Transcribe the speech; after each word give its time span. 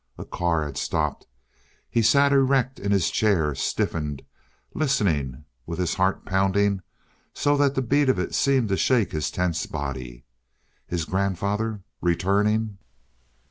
A 0.17 0.25
car 0.25 0.65
had 0.65 0.77
stopped. 0.77 1.27
He 1.87 2.01
sat 2.01 2.33
erect 2.33 2.79
in 2.79 2.91
his 2.91 3.11
chair, 3.11 3.53
stiffened, 3.53 4.23
listening, 4.73 5.45
with 5.67 5.77
his 5.77 5.93
heart 5.93 6.25
pounding 6.25 6.81
so 7.35 7.55
that 7.57 7.75
the 7.75 7.83
beat 7.83 8.09
of 8.09 8.17
it 8.17 8.33
seemed 8.33 8.69
to 8.69 8.77
shake 8.77 9.11
his 9.11 9.29
tense 9.29 9.67
body. 9.67 10.25
His 10.87 11.05
grandfather 11.05 11.81
returning? 12.01 12.79